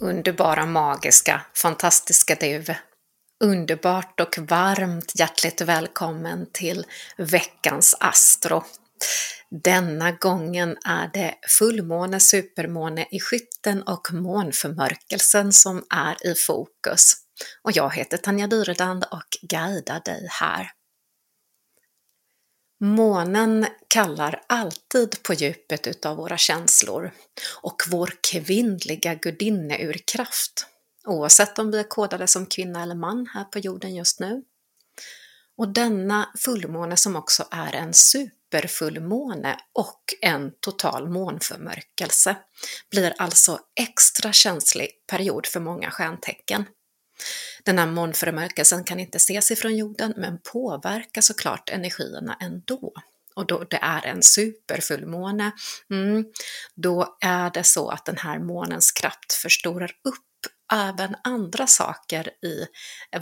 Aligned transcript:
Underbara, 0.00 0.66
magiska, 0.66 1.40
fantastiska 1.54 2.34
du! 2.34 2.74
Underbart 3.44 4.20
och 4.20 4.38
varmt 4.38 5.12
hjärtligt 5.18 5.60
välkommen 5.60 6.46
till 6.52 6.86
veckans 7.16 7.96
Astro. 8.00 8.64
Denna 9.64 10.12
gången 10.12 10.76
är 10.84 11.10
det 11.12 11.34
fullmåne, 11.58 12.20
supermåne 12.20 13.06
i 13.10 13.20
skytten 13.20 13.82
och 13.82 14.12
månförmörkelsen 14.12 15.52
som 15.52 15.84
är 15.90 16.26
i 16.26 16.34
fokus. 16.34 17.12
Och 17.62 17.72
jag 17.72 17.94
heter 17.94 18.16
Tanja 18.16 18.46
Dyredand 18.46 19.04
och 19.04 19.48
guidar 19.50 20.00
dig 20.04 20.26
här. 20.30 20.70
Månen 22.80 23.66
kallar 23.88 24.42
alltid 24.46 25.22
på 25.22 25.34
djupet 25.34 25.86
utav 25.86 26.16
våra 26.16 26.36
känslor 26.36 27.10
och 27.62 27.82
vår 27.90 28.12
kvinnliga 28.30 29.14
gudinneurkraft, 29.14 30.66
oavsett 31.06 31.58
om 31.58 31.70
vi 31.70 31.78
är 31.78 31.88
kodade 31.88 32.26
som 32.26 32.46
kvinna 32.46 32.82
eller 32.82 32.94
man 32.94 33.26
här 33.34 33.44
på 33.44 33.58
jorden 33.58 33.94
just 33.94 34.20
nu. 34.20 34.42
Och 35.56 35.68
denna 35.68 36.32
fullmåne 36.38 36.96
som 36.96 37.16
också 37.16 37.48
är 37.50 37.74
en 37.74 37.94
superfullmåne 37.94 39.60
och 39.72 40.02
en 40.20 40.52
total 40.60 41.08
månförmörkelse 41.08 42.36
blir 42.90 43.14
alltså 43.18 43.60
extra 43.80 44.32
känslig 44.32 44.88
period 45.10 45.46
för 45.46 45.60
många 45.60 45.90
stjärntecken. 45.90 46.64
Den 47.64 47.78
här 47.78 47.86
månförmörkelsen 47.86 48.84
kan 48.84 49.00
inte 49.00 49.16
ses 49.16 49.50
ifrån 49.50 49.76
jorden 49.76 50.14
men 50.16 50.38
påverkar 50.52 51.20
såklart 51.20 51.70
energierna 51.70 52.36
ändå. 52.40 52.92
Och 53.34 53.46
då 53.46 53.64
det 53.64 53.78
är 53.82 54.06
en 54.06 54.22
superfullmåne, 54.22 55.52
mm, 55.90 56.24
då 56.74 57.16
är 57.20 57.50
det 57.50 57.64
så 57.64 57.88
att 57.88 58.04
den 58.04 58.18
här 58.18 58.38
månens 58.38 58.92
kraft 58.92 59.32
förstorar 59.32 59.90
upp 60.04 60.24
även 60.72 61.16
andra 61.24 61.66
saker 61.66 62.30
i 62.42 62.66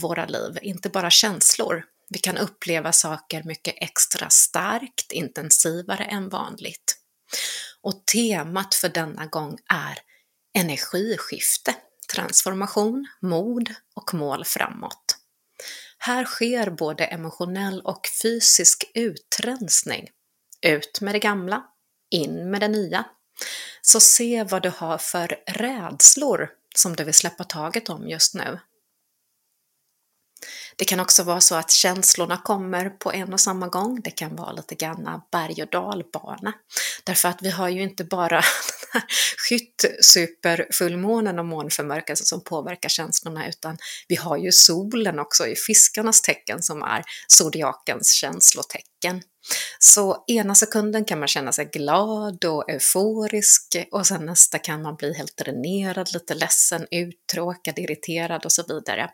våra 0.01 0.27
liv, 0.27 0.59
inte 0.63 0.89
bara 0.89 1.11
känslor. 1.11 1.85
Vi 2.09 2.19
kan 2.19 2.37
uppleva 2.37 2.93
saker 2.93 3.43
mycket 3.43 3.75
extra 3.77 4.31
starkt, 4.31 5.13
intensivare 5.13 6.05
än 6.05 6.29
vanligt. 6.29 6.97
Och 7.83 8.07
temat 8.13 8.75
för 8.75 8.89
denna 8.89 9.27
gång 9.27 9.59
är 9.69 9.99
energiskifte 10.59 11.75
transformation, 12.15 13.07
mod 13.21 13.75
och 13.95 14.15
mål 14.15 14.45
framåt. 14.45 15.17
Här 15.99 16.25
sker 16.25 16.71
både 16.71 17.05
emotionell 17.05 17.81
och 17.81 18.09
fysisk 18.23 18.85
utrensning. 18.95 20.09
Ut 20.67 21.01
med 21.01 21.15
det 21.15 21.19
gamla, 21.19 21.65
in 22.11 22.51
med 22.51 22.61
det 22.61 22.69
nya. 22.69 23.05
Så 23.83 24.01
se 24.01 24.45
vad 24.45 24.63
du 24.63 24.73
har 24.77 24.99
för 24.99 25.37
rädslor 25.47 26.51
som 26.77 26.97
du 26.97 27.05
vill 27.05 27.15
släppa 27.15 27.45
taget 27.45 27.89
om 27.89 28.09
just 28.09 28.35
nu. 28.35 28.59
Det 30.79 30.85
kan 30.85 31.01
också 31.01 31.23
vara 31.23 31.41
så 31.41 31.55
att 31.55 31.71
känslorna 31.71 32.37
kommer 32.45 32.91
på 32.91 33.13
en 33.13 33.33
och 33.33 33.41
samma 33.41 33.69
gång. 33.69 34.01
Det 34.05 34.11
kan 34.11 34.37
vara 34.37 34.53
lite 34.53 34.75
grann 34.75 35.21
berg 35.33 35.63
och 35.63 35.71
dalbana. 35.71 36.53
Därför 37.05 37.29
att 37.29 37.43
vi 37.43 37.51
har 37.51 37.69
ju 37.69 37.83
inte 37.83 38.05
bara 38.05 38.43
skytt-superfullmånen 39.49 41.39
och 41.39 41.47
månförmörkelsen 41.47 42.27
som 42.27 42.45
påverkar 42.45 42.89
känslorna 42.89 43.49
utan 43.49 43.79
vi 44.09 44.17
har 44.17 44.37
ju 44.37 44.53
solen 44.53 45.19
också 45.19 45.47
i 45.47 45.57
fiskarnas 45.57 46.23
tecken 46.23 46.63
som 46.63 46.83
är 46.83 47.05
zodiakens 47.29 48.13
känslotecken. 48.13 49.23
Så 49.79 50.25
ena 50.27 50.55
sekunden 50.55 51.05
kan 51.05 51.19
man 51.19 51.29
känna 51.29 51.53
sig 51.53 51.65
glad 51.65 52.45
och 52.45 52.71
euforisk 52.71 53.77
och 53.91 54.07
sen 54.07 54.27
nästa 54.27 54.59
kan 54.59 54.83
man 54.83 54.97
bli 54.97 55.15
helt 55.15 55.37
dränerad, 55.37 56.13
lite 56.13 56.35
ledsen, 56.35 56.87
uttråkad, 56.91 57.79
irriterad 57.79 58.45
och 58.45 58.53
så 58.53 58.63
vidare. 58.69 59.11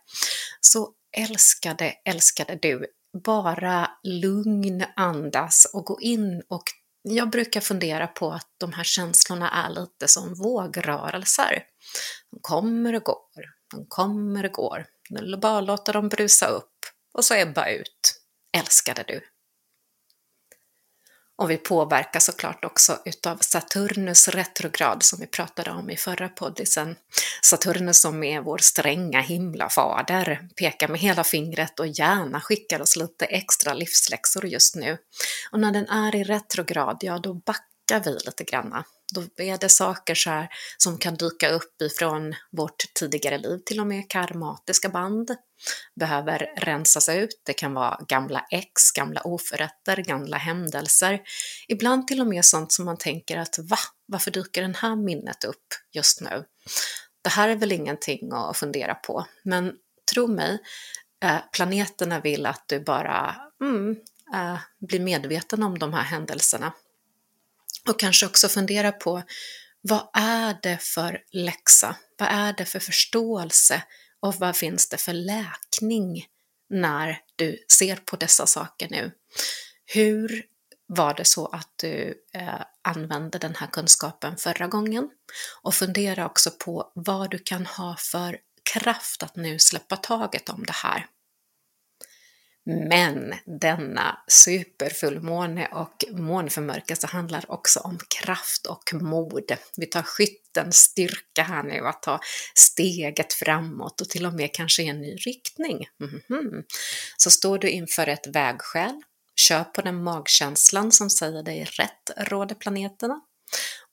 Så 0.60 0.92
älskade, 1.16 1.94
älskade 2.04 2.58
du, 2.62 2.86
bara 3.24 3.90
lugn, 4.02 4.84
andas 4.96 5.64
och 5.74 5.84
gå 5.84 6.00
in 6.00 6.42
och 6.48 6.64
jag 7.02 7.30
brukar 7.30 7.60
fundera 7.60 8.06
på 8.06 8.30
att 8.30 8.48
de 8.58 8.72
här 8.72 8.84
känslorna 8.84 9.50
är 9.50 9.70
lite 9.70 10.08
som 10.08 10.34
vågrörelser. 10.34 11.62
De 12.30 12.38
kommer 12.40 12.94
och 12.94 13.02
går, 13.02 13.44
de 13.74 13.86
kommer 13.88 14.44
och 14.46 14.52
går. 14.52 14.86
Bara 15.38 15.60
låta 15.60 15.92
dem 15.92 16.08
brusa 16.08 16.46
upp 16.46 16.78
och 17.14 17.24
så 17.24 17.34
ebba 17.34 17.68
ut. 17.70 18.20
Älskade 18.56 19.04
du. 19.06 19.31
Och 21.42 21.50
vi 21.50 21.56
påverkas 21.56 22.25
såklart 22.25 22.64
också 22.64 22.98
utav 23.04 23.36
Saturnus 23.36 24.28
retrograd 24.28 25.03
som 25.03 25.20
vi 25.20 25.26
pratade 25.26 25.70
om 25.70 25.91
i 25.91 25.97
förra 25.97 26.28
poddisen. 26.28 26.97
Saturnus 27.42 28.00
som 28.00 28.22
är 28.22 28.41
vår 28.41 28.58
stränga 28.58 29.20
himlafader, 29.20 30.48
pekar 30.56 30.88
med 30.88 31.00
hela 31.00 31.25
fingret 31.25 31.80
och 31.80 31.86
gärna 31.86 32.41
skickar 32.41 32.82
oss 32.82 32.97
lite 32.97 33.25
extra 33.25 33.75
livsläxor 33.75 34.47
just 34.47 34.76
nu. 34.76 34.98
Och 35.53 35.60
när 35.60 35.72
den 35.72 35.88
är 35.88 36.16
i 36.16 36.25
retrograd, 36.25 36.98
ja 37.00 37.19
då 37.19 37.34
backar 37.34 37.72
vi 38.04 38.10
lite 38.10 38.44
granna 38.44 38.84
då 39.12 39.22
är 39.37 39.59
det 39.59 39.69
saker 39.69 40.15
så 40.15 40.31
här 40.31 40.48
som 40.78 40.98
kan 40.98 41.15
dyka 41.15 41.48
upp 41.48 41.82
ifrån 41.82 42.34
vårt 42.53 42.84
tidigare 42.94 43.38
liv, 43.38 43.59
till 43.66 43.81
och 43.81 43.87
med 43.87 44.10
karmatiska 44.10 44.88
band, 44.88 45.37
behöver 46.00 46.53
rensas 46.56 47.09
ut. 47.09 47.42
Det 47.47 47.53
kan 47.53 47.75
vara 47.75 48.00
gamla 48.09 48.47
ex, 48.50 48.91
gamla 48.97 49.21
oförrätter, 49.21 49.97
gamla 49.97 50.37
händelser. 50.37 51.21
Ibland 51.69 52.09
till 52.09 52.21
och 52.21 52.26
med 52.26 52.44
sånt 52.44 52.72
som 52.72 52.84
man 52.84 52.98
tänker 52.98 53.38
att 53.38 53.59
va, 53.59 53.78
varför 54.06 54.31
dyker 54.31 54.62
den 54.62 54.75
här 54.75 54.97
minnet 54.97 55.44
upp 55.44 55.66
just 55.92 56.21
nu? 56.21 56.44
Det 57.22 57.31
här 57.31 57.48
är 57.48 57.56
väl 57.56 57.72
ingenting 57.72 58.32
att 58.32 58.56
fundera 58.56 58.94
på, 58.94 59.26
men 59.44 59.72
tro 60.12 60.26
mig, 60.26 60.59
eh, 61.25 61.38
planeterna 61.53 62.21
vill 62.21 62.47
att 62.47 62.65
du 62.66 62.81
bara 62.81 63.37
mm, 63.60 63.97
eh, 64.34 64.59
blir 64.88 65.00
medveten 65.00 65.62
om 65.62 65.78
de 65.78 65.94
här 65.94 66.03
händelserna 66.03 66.72
och 67.88 68.00
kanske 68.00 68.26
också 68.26 68.48
fundera 68.48 68.93
på 68.93 69.22
vad 69.81 70.09
är 70.15 70.56
det 70.62 70.78
för 70.82 71.20
läxa? 71.32 71.97
Vad 72.19 72.28
är 72.28 72.53
det 72.53 72.65
för 72.65 72.81
förståelse? 72.81 73.82
Och 74.20 74.34
vad 74.34 74.56
finns 74.56 74.88
det 74.88 74.97
för 74.97 75.12
läkning 75.12 76.26
när 76.71 77.19
du 77.37 77.65
ser 77.72 77.97
på 77.97 78.16
dessa 78.16 78.47
saker 78.47 78.88
nu? 78.91 79.10
Hur 79.87 80.44
var 80.87 81.15
det 81.15 81.25
så 81.25 81.47
att 81.47 81.71
du 81.76 82.25
eh, 82.34 82.60
använde 82.82 83.38
den 83.38 83.54
här 83.54 83.66
kunskapen 83.66 84.37
förra 84.37 84.66
gången? 84.66 85.10
Och 85.62 85.75
fundera 85.75 86.26
också 86.26 86.50
på 86.50 86.92
vad 86.94 87.31
du 87.31 87.38
kan 87.38 87.66
ha 87.66 87.97
för 87.98 88.38
kraft 88.72 89.22
att 89.22 89.37
nu 89.37 89.59
släppa 89.59 89.97
taget 89.97 90.48
om 90.48 90.65
det 90.66 90.72
här. 90.72 91.06
Men 92.66 93.34
denna 93.44 94.18
superfullmåne 94.28 95.66
och 95.66 96.04
månförmörkelse 96.10 97.06
handlar 97.06 97.50
också 97.50 97.80
om 97.80 97.98
kraft 98.20 98.66
och 98.66 98.94
mod. 98.94 99.52
Vi 99.76 99.86
tar 99.86 100.02
skyttens 100.02 100.76
styrka 100.76 101.42
här 101.42 101.62
nu 101.62 101.86
att 101.86 102.02
ta 102.02 102.20
steget 102.54 103.32
framåt 103.32 104.00
och 104.00 104.08
till 104.08 104.26
och 104.26 104.34
med 104.34 104.54
kanske 104.54 104.82
i 104.82 104.88
en 104.88 105.00
ny 105.00 105.16
riktning. 105.16 105.86
Mm 106.00 106.20
-hmm. 106.28 106.64
Så 107.16 107.30
står 107.30 107.58
du 107.58 107.70
inför 107.70 108.06
ett 108.06 108.26
vägskäl, 108.26 109.02
kör 109.36 109.64
på 109.64 109.82
den 109.82 110.02
magkänslan 110.02 110.92
som 110.92 111.10
säger 111.10 111.42
dig 111.42 111.64
rätt, 111.64 112.10
råder 112.30 112.54
planeterna. 112.54 113.20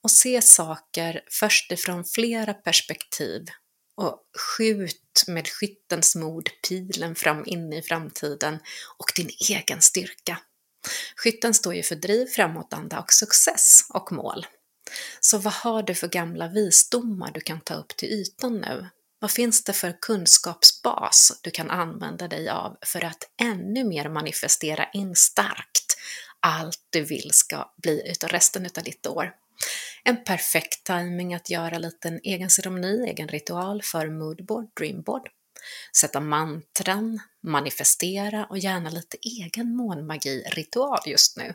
Och 0.02 0.10
se 0.10 0.42
saker 0.42 1.20
först 1.30 1.72
ifrån 1.72 2.04
flera 2.04 2.54
perspektiv 2.54 3.44
och 4.00 4.22
skjut 4.38 5.24
med 5.26 5.48
skyttens 5.48 6.16
mod 6.16 6.48
pilen 6.68 7.14
fram 7.14 7.44
in 7.46 7.72
i 7.72 7.82
framtiden 7.82 8.58
och 8.98 9.12
din 9.16 9.30
egen 9.50 9.82
styrka. 9.82 10.38
Skytten 11.16 11.54
står 11.54 11.74
ju 11.74 11.82
för 11.82 11.96
driv, 11.96 12.26
framåtanda 12.26 13.00
och 13.00 13.12
success 13.12 13.86
och 13.88 14.12
mål. 14.12 14.46
Så 15.20 15.38
vad 15.38 15.52
har 15.52 15.82
du 15.82 15.94
för 15.94 16.08
gamla 16.08 16.48
visdomar 16.48 17.30
du 17.32 17.40
kan 17.40 17.60
ta 17.60 17.74
upp 17.74 17.96
till 17.96 18.08
ytan 18.08 18.56
nu? 18.56 18.86
Vad 19.18 19.30
finns 19.30 19.64
det 19.64 19.72
för 19.72 19.96
kunskapsbas 20.00 21.40
du 21.42 21.50
kan 21.50 21.70
använda 21.70 22.28
dig 22.28 22.48
av 22.48 22.76
för 22.86 23.04
att 23.04 23.22
ännu 23.42 23.84
mer 23.84 24.08
manifestera 24.08 24.90
in 24.92 25.16
starkt 25.16 25.96
allt 26.40 26.80
du 26.90 27.04
vill 27.04 27.30
ska 27.32 27.72
bli 27.82 28.10
utav 28.10 28.30
resten 28.30 28.66
utav 28.66 28.84
ditt 28.84 29.06
år? 29.06 29.32
En 30.04 30.24
perfekt 30.24 30.84
timing 30.84 31.34
att 31.34 31.50
göra 31.50 31.74
en 31.76 31.82
liten 31.82 32.20
egen 32.22 32.50
ceremoni, 32.50 33.08
egen 33.08 33.28
ritual 33.28 33.82
för 33.82 34.08
moodboard, 34.08 34.70
dreamboard. 34.76 35.28
Sätta 35.96 36.20
mantran, 36.20 37.20
manifestera 37.42 38.46
och 38.46 38.58
gärna 38.58 38.90
lite 38.90 39.16
egen 39.16 39.76
månmagi-ritual 39.76 41.00
just 41.06 41.36
nu. 41.36 41.54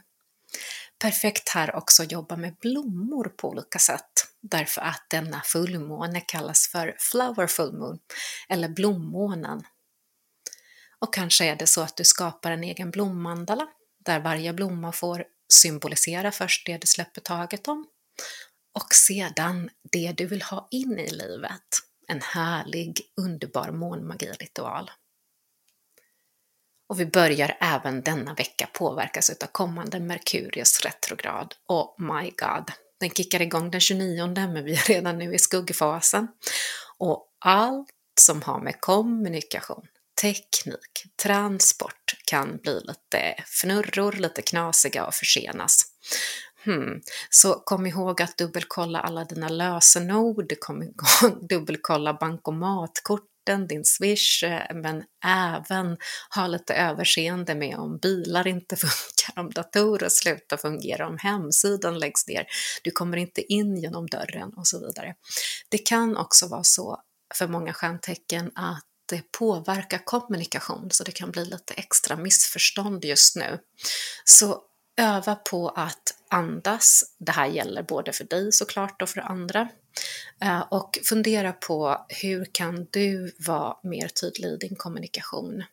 Perfekt 1.00 1.50
här 1.50 1.76
också 1.76 2.04
att 2.04 2.12
jobba 2.12 2.36
med 2.36 2.56
blommor 2.62 3.34
på 3.38 3.50
olika 3.50 3.80
sätt, 3.80 4.12
därför 4.42 4.82
att 4.82 5.06
denna 5.10 5.42
fullmåne 5.42 6.22
kallas 6.22 6.68
för 6.68 6.96
flower 7.00 7.48
full 7.48 7.74
moon, 7.74 8.00
eller 8.50 8.70
blommånen. 8.70 9.64
Och 11.00 11.14
kanske 11.14 11.46
är 11.46 11.56
det 11.56 11.68
så 11.68 11.82
att 11.82 11.98
du 11.98 12.04
skapar 12.04 12.52
en 12.52 12.64
egen 12.64 12.92
blommandala, 12.92 13.68
där 14.06 14.20
varje 14.20 14.54
blomma 14.54 14.92
får 14.92 15.26
symbolisera 15.54 16.32
först 16.32 16.66
det 16.66 16.78
du 16.78 16.88
släpper 16.88 17.22
taget 17.22 17.68
om 17.68 17.88
och 18.74 18.94
sedan 18.94 19.70
det 19.92 20.14
du 20.18 20.26
vill 20.26 20.42
ha 20.42 20.68
in 20.72 21.00
i 21.00 21.08
livet. 21.08 21.62
En 22.08 22.22
härlig, 22.22 23.02
underbar 23.22 23.72
månmagiritual. 23.72 24.92
Och 26.90 27.00
vi 27.00 27.06
börjar 27.06 27.58
även 27.60 28.02
denna 28.02 28.34
vecka 28.34 28.70
påverkas 28.74 29.30
av 29.30 29.48
kommande 29.48 30.00
Merkurius 30.00 30.82
retrograd. 30.82 31.56
Oh 31.68 31.94
my 31.98 32.32
god, 32.38 32.72
den 33.00 33.10
kickar 33.10 33.42
igång 33.42 33.72
den 33.72 33.82
29 33.82 34.28
men 34.28 34.64
vi 34.64 34.74
är 34.74 34.88
redan 34.88 35.18
nu 35.18 35.34
i 35.34 35.40
skuggfasen. 35.40 36.28
Och 36.98 37.28
allt 37.40 37.90
som 38.20 38.42
har 38.42 38.60
med 38.60 38.82
kommunikation, 38.82 39.88
teknik, 40.22 41.04
transport 41.16 42.16
kan 42.26 42.58
bli 42.58 42.74
lite 42.74 43.36
fnurror, 43.46 44.12
lite 44.12 44.42
knasiga 44.42 45.06
och 45.06 45.14
försenas. 45.14 45.86
Hmm. 46.66 47.02
Så 47.30 47.54
kom 47.54 47.86
ihåg 47.86 48.22
att 48.22 48.38
dubbelkolla 48.38 49.00
alla 49.00 49.26
dina 49.26 49.50
lösenord, 49.50 50.54
kom 50.60 50.84
ihåg 50.84 50.96
dubbelkolla 51.50 52.14
bankomatkorten, 52.14 53.68
din 53.68 53.86
swish, 53.86 54.44
eh, 54.44 54.76
men 54.76 55.04
även 55.26 55.98
ha 56.36 56.48
lite 56.48 56.74
överseende 56.74 57.56
med 57.56 57.78
om 57.78 57.98
bilar 57.98 58.48
inte 58.48 58.76
funkar, 58.76 59.42
om 59.42 59.52
datorer 59.52 60.10
slutar 60.10 60.58
fungera, 60.58 61.08
om 61.08 61.18
hemsidan 61.18 62.00
läggs 62.00 62.28
ner, 62.28 62.46
du 62.84 62.92
kommer 62.92 63.18
inte 63.18 63.54
in 63.54 63.78
genom 63.78 64.08
dörren 64.08 64.54
och 64.54 64.68
så 64.68 64.80
vidare. 64.80 65.16
Det 65.70 65.78
kan 65.78 66.18
också 66.18 66.48
vara 66.48 66.64
så 66.64 67.02
för 67.36 67.48
många 67.48 67.74
stjärntecken 67.74 68.52
att 68.56 68.86
det 69.10 69.32
påverkar 69.32 70.02
kommunikation 70.04 70.92
så 70.92 71.04
det 71.04 71.12
kan 71.12 71.32
bli 71.32 71.46
lite 71.46 71.74
extra 71.74 72.16
missförstånd 72.16 73.06
just 73.06 73.36
nu. 73.36 73.60
Så 74.24 74.62
öva 74.98 75.36
på 75.36 75.70
att 75.70 76.16
andas. 76.30 77.04
Det 77.18 77.32
här 77.32 77.48
gäller 77.48 77.84
både 77.84 78.14
för 78.14 78.24
dig 78.24 78.52
såklart 78.52 79.02
och 79.02 79.10
för 79.10 79.22
andra. 79.22 79.70
Eh, 80.42 80.62
och 80.62 81.00
fundera 81.04 81.54
på 81.54 82.06
hur 82.10 82.46
kan 82.52 82.88
du 82.92 83.36
vara 83.40 83.78
mer 83.84 84.08
tydlig 84.08 84.50
i 84.50 84.58
din 84.58 84.76
kommunikation? 84.76 85.64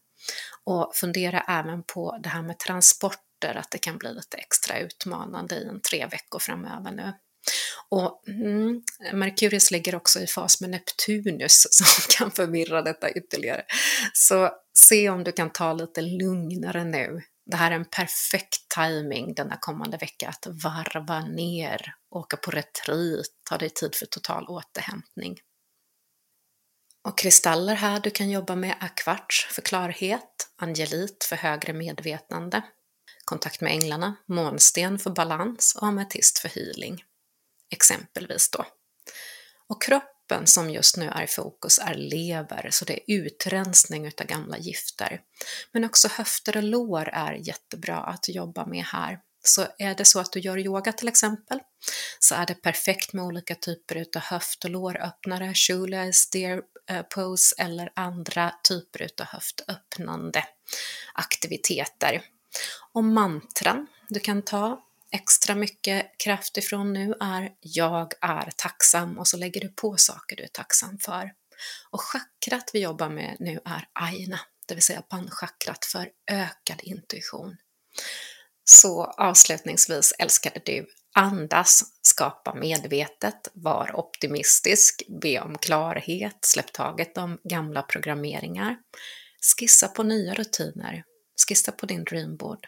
Och 0.65 0.93
fundera 0.95 1.41
även 1.41 1.83
på 1.83 2.19
det 2.23 2.29
här 2.29 2.43
med 2.43 2.59
transporter, 2.59 3.55
att 3.55 3.71
det 3.71 3.79
kan 3.79 3.99
bli 3.99 4.15
lite 4.15 4.37
extra 4.37 4.79
utmanande 4.79 5.55
i 5.55 5.65
en 5.65 5.81
tre 5.81 6.07
veckor 6.07 6.39
framöver 6.39 6.91
nu. 6.93 7.13
Och 7.89 8.29
mm, 8.29 8.83
Merkurius 9.13 9.71
ligger 9.71 9.95
också 9.95 10.21
i 10.21 10.27
fas 10.27 10.61
med 10.61 10.71
Neptunus 10.71 11.67
som 11.71 11.87
kan 12.19 12.31
förvirra 12.31 12.83
detta 12.83 13.11
ytterligare. 13.11 13.65
Så 14.13 14.51
se 14.75 15.09
om 15.09 15.25
du 15.25 15.33
kan 15.33 15.51
ta 15.51 15.73
lite 15.73 16.01
lugnare 16.01 16.85
nu. 16.85 17.23
Det 17.47 17.57
här 17.57 17.71
är 17.71 17.75
en 17.75 17.85
perfekt 17.85 18.69
timing 18.75 19.35
denna 19.35 19.57
kommande 19.57 19.97
vecka 19.97 20.29
att 20.29 20.47
varva 20.47 21.21
ner, 21.21 21.95
åka 22.11 22.37
på 22.37 22.51
retreat, 22.51 23.27
ta 23.51 23.59
dig 23.59 23.71
tid 23.71 23.95
för 23.95 24.07
total 24.07 24.47
återhämtning. 24.49 25.37
Och 27.05 27.19
kristaller 27.19 27.75
här 27.75 28.01
du 28.01 28.11
kan 28.11 28.31
jobba 28.31 28.55
med 28.55 28.77
är 28.81 28.97
kvarts 28.97 29.47
för 29.51 29.63
klarhet, 29.63 30.51
angelit 30.57 31.25
för 31.25 31.37
högre 31.37 31.73
medvetande, 31.73 32.63
kontakt 33.25 33.61
med 33.61 33.73
änglarna, 33.73 34.17
månsten 34.27 34.99
för 34.99 35.11
balans 35.11 35.77
och 35.81 35.87
ametist 35.87 36.39
för 36.39 36.49
healing 36.49 37.05
exempelvis 37.73 38.51
då. 38.51 38.67
Och 39.69 39.83
kroppen 40.33 40.47
som 40.47 40.71
just 40.71 40.97
nu 40.97 41.09
är 41.09 41.23
i 41.23 41.27
fokus 41.27 41.79
är 41.79 41.95
lever, 41.95 42.69
så 42.71 42.85
det 42.85 42.93
är 42.93 43.17
utrensning 43.17 44.07
utav 44.07 44.27
gamla 44.27 44.59
gifter. 44.59 45.21
Men 45.73 45.85
också 45.85 46.09
höfter 46.09 46.57
och 46.57 46.63
lår 46.63 47.09
är 47.09 47.33
jättebra 47.33 47.97
att 47.97 48.29
jobba 48.29 48.67
med 48.67 48.85
här. 48.85 49.19
Så 49.45 49.67
är 49.79 49.95
det 49.95 50.05
så 50.05 50.21
att 50.21 50.33
du 50.33 50.41
gör 50.41 50.59
yoga 50.59 50.93
till 50.93 51.09
exempel, 51.09 51.61
så 52.19 52.35
är 52.35 52.47
det 52.47 52.55
perfekt 52.55 53.13
med 53.13 53.25
olika 53.25 53.55
typer 53.55 53.97
utav 53.97 54.23
höft 54.23 54.65
och 54.65 54.71
låröppnare, 54.71 55.55
shoulder, 55.55 56.13
steer 56.13 56.63
eh, 56.91 57.03
pose 57.03 57.55
eller 57.59 57.93
andra 57.97 58.53
typer 58.69 59.03
utav 59.03 59.27
höftöppnande 59.27 60.45
aktiviteter. 61.15 62.23
Och 62.93 63.05
mantran 63.05 63.87
du 64.09 64.21
kan 64.21 64.43
ta 64.43 64.81
extra 65.13 65.55
mycket 65.55 66.19
kraft 66.19 66.57
ifrån 66.57 66.93
nu 66.93 67.15
är 67.21 67.51
jag 67.61 68.13
är 68.21 68.51
tacksam 68.57 69.19
och 69.19 69.29
så 69.29 69.37
lägger 69.37 69.61
du 69.61 69.69
på 69.69 69.97
saker 69.97 70.37
du 70.37 70.43
är 70.43 70.49
tacksam 70.49 70.99
för. 70.99 71.33
Och 71.91 72.01
chakrat 72.01 72.71
vi 72.73 72.81
jobbar 72.81 73.09
med 73.09 73.37
nu 73.41 73.61
är 73.65 73.89
aina, 73.93 74.41
det 74.69 74.75
vill 74.75 74.83
säga 74.83 75.03
panchakrat 75.03 75.85
för 75.85 76.09
ökad 76.31 76.81
intuition. 76.83 77.57
Så 78.65 79.05
avslutningsvis 79.05 80.15
älskade 80.19 80.61
du, 80.65 80.87
andas, 81.15 81.83
skapa 82.03 82.55
medvetet, 82.55 83.49
var 83.53 83.97
optimistisk, 83.97 85.03
be 85.23 85.41
om 85.41 85.59
klarhet, 85.59 86.45
släpp 86.45 86.73
taget 86.73 87.19
om 87.19 87.39
gamla 87.45 87.83
programmeringar, 87.83 88.77
skissa 89.59 89.89
på 89.89 90.03
nya 90.03 90.35
rutiner, 90.35 91.05
skissa 91.49 91.73
på 91.73 91.87
din 91.87 92.05
dreamboard 92.05 92.67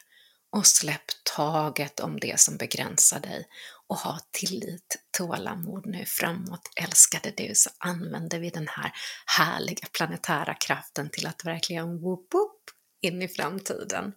och 0.55 0.67
släpp 0.67 1.25
taget 1.37 2.01
om 2.01 2.21
det 2.21 2.41
som 2.41 2.57
begränsar 2.57 3.21
dig 3.21 3.49
och 3.87 3.97
ha 3.97 4.21
tillit, 4.31 4.97
tålamod 5.11 5.87
nu 5.87 6.05
framåt. 6.05 6.71
Älskade 6.77 7.31
du 7.37 7.55
så 7.55 7.71
använder 7.79 8.39
vi 8.39 8.51
den 8.51 8.69
här 8.69 8.93
härliga 9.27 9.87
planetära 9.93 10.55
kraften 10.55 11.11
till 11.11 11.27
att 11.27 11.45
verkligen 11.45 12.01
whoop 12.01 12.35
whoop 12.35 12.71
in 13.01 13.23
i 13.23 13.29
framtiden. 13.29 14.13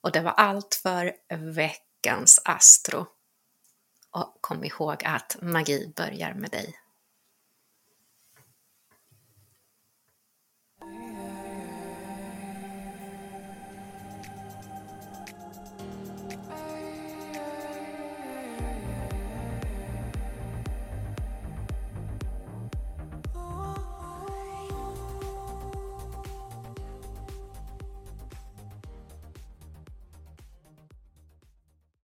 Och 0.00 0.12
det 0.12 0.20
var 0.20 0.30
allt 0.30 0.80
för 0.82 1.12
veckans 1.54 2.40
Astro. 2.44 3.06
Och 4.10 4.38
kom 4.40 4.64
ihåg 4.64 5.04
att 5.04 5.36
magi 5.42 5.92
börjar 5.96 6.34
med 6.34 6.50
dig. 6.50 6.78